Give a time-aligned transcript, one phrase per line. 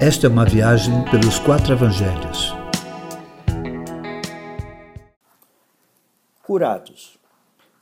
[0.00, 2.52] Esta é uma viagem pelos quatro evangelhos.
[6.40, 7.18] Curados.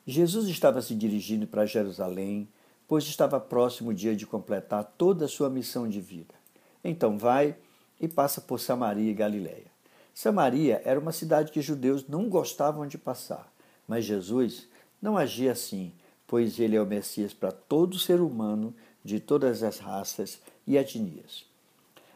[0.07, 2.49] Jesus estava se dirigindo para Jerusalém,
[2.89, 6.35] pois estava próximo o dia de completar toda a sua missão de vida.
[6.83, 7.55] Então vai
[8.01, 9.71] e passa por Samaria e Galiléia.
[10.15, 13.47] Samaria era uma cidade que judeus não gostavam de passar,
[13.87, 14.67] mas Jesus
[15.03, 15.93] não agia assim,
[16.27, 18.75] pois ele é o Messias para todo ser humano
[19.05, 21.55] de todas as raças e etnias.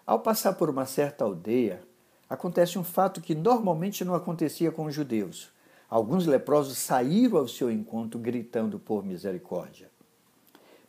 [0.07, 1.83] Ao passar por uma certa aldeia,
[2.29, 5.51] acontece um fato que normalmente não acontecia com os judeus.
[5.89, 9.91] Alguns leprosos saíram ao seu encontro gritando por misericórdia.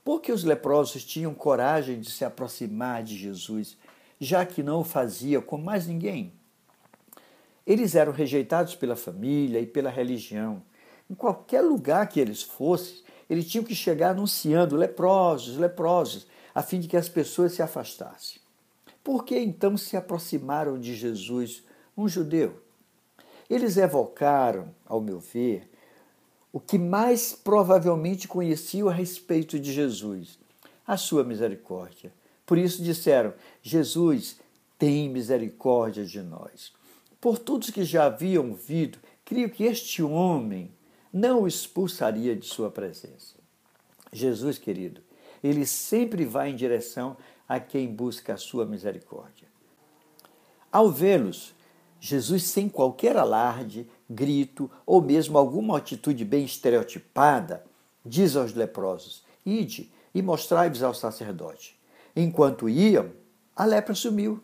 [0.04, 3.78] Porque os leprosos tinham coragem de se aproximar de Jesus,
[4.20, 6.34] já que não o fazia com mais ninguém.
[7.66, 10.62] Eles eram rejeitados pela família e pela religião.
[11.10, 12.98] Em qualquer lugar que eles fossem,
[13.30, 18.41] eles tinham que chegar anunciando leprosos, leprosos, a fim de que as pessoas se afastassem.
[19.04, 21.64] Por que então se aproximaram de Jesus,
[21.98, 22.62] um judeu?
[23.50, 25.70] Eles evocaram, ao meu ver,
[26.54, 30.38] o que mais provavelmente conheciam a respeito de Jesus,
[30.86, 32.14] a sua misericórdia.
[32.46, 34.40] Por isso disseram: Jesus,
[34.78, 36.74] tem misericórdia de nós.
[37.20, 40.72] Por todos que já haviam ouvido, creio que este homem
[41.14, 43.36] não o expulsaria de sua presença.
[44.12, 45.02] Jesus, querido,
[45.44, 47.16] ele sempre vai em direção
[47.52, 49.46] a quem busca a sua misericórdia.
[50.72, 51.54] Ao vê-los,
[52.00, 57.62] Jesus, sem qualquer alarde, grito ou mesmo alguma atitude bem estereotipada,
[58.06, 61.78] diz aos leprosos: Ide e mostrai-vos ao sacerdote.
[62.16, 63.12] Enquanto iam,
[63.54, 64.42] a lepra sumiu.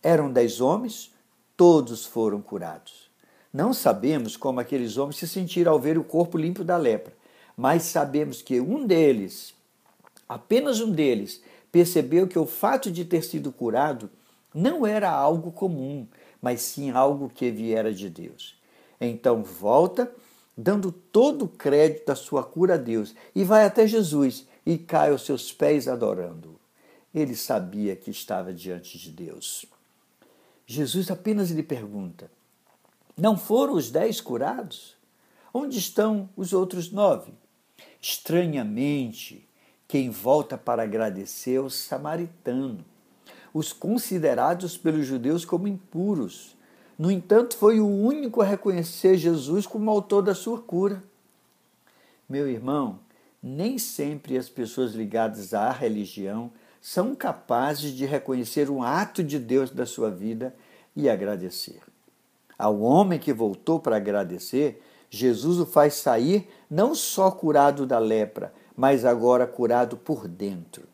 [0.00, 1.12] Eram dez homens,
[1.56, 3.10] todos foram curados.
[3.52, 7.12] Não sabemos como aqueles homens se sentiram ao ver o corpo limpo da lepra,
[7.56, 9.52] mas sabemos que um deles,
[10.28, 14.10] apenas um deles, percebeu que o fato de ter sido curado
[14.54, 16.06] não era algo comum,
[16.40, 18.58] mas sim algo que viera de Deus.
[19.00, 20.12] Então volta,
[20.56, 25.10] dando todo o crédito da sua cura a Deus, e vai até Jesus e cai
[25.10, 26.58] aos seus pés adorando.
[27.14, 29.64] Ele sabia que estava diante de Deus.
[30.66, 32.30] Jesus apenas lhe pergunta:
[33.16, 34.96] Não foram os dez curados?
[35.52, 37.32] Onde estão os outros nove?
[38.00, 39.48] Estranhamente,
[39.90, 42.78] quem volta para agradecer é o samaritano,
[43.52, 46.56] os considerados pelos judeus como impuros.
[46.96, 51.02] No entanto, foi o único a reconhecer Jesus como autor da sua cura.
[52.28, 53.00] Meu irmão,
[53.42, 59.70] nem sempre as pessoas ligadas à religião são capazes de reconhecer um ato de Deus
[59.70, 60.54] da sua vida
[60.94, 61.80] e agradecer.
[62.56, 64.80] Ao homem que voltou para agradecer,
[65.10, 70.84] Jesus o faz sair não só curado da lepra, mas agora curado por dentro.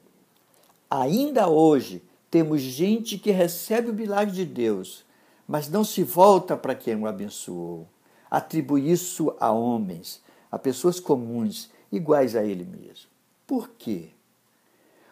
[0.91, 5.05] Ainda hoje temos gente que recebe o milagre de Deus,
[5.47, 7.87] mas não se volta para quem o abençoou.
[8.31, 13.09] Atribui isso a homens, a pessoas comuns, iguais a ele mesmo.
[13.47, 14.11] Por quê?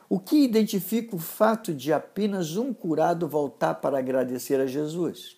[0.08, 5.36] O que identifica o fato de apenas um curado voltar para agradecer a Jesus?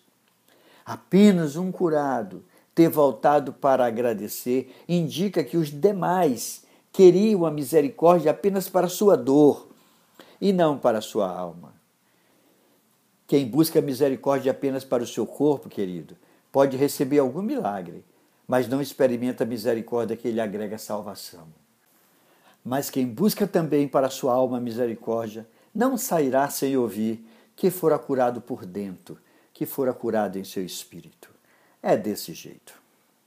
[0.84, 2.44] Apenas um curado
[2.75, 6.66] ter voltado para agradecer indica que os demais
[6.96, 9.68] queriam a misericórdia apenas para sua dor
[10.40, 11.74] e não para sua alma.
[13.26, 16.16] Quem busca misericórdia apenas para o seu corpo, querido,
[16.50, 18.02] pode receber algum milagre,
[18.48, 21.46] mas não experimenta a misericórdia que lhe agrega salvação.
[22.64, 27.22] Mas quem busca também para a sua alma misericórdia, não sairá sem ouvir
[27.54, 29.18] que fora curado por dentro,
[29.52, 31.28] que fora curado em seu espírito.
[31.82, 32.85] É desse jeito.